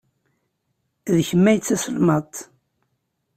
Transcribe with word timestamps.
D 1.15 1.17
kemm 1.27 1.45
ay 1.51 1.57
d 1.59 1.61
taselmadt. 1.67 2.35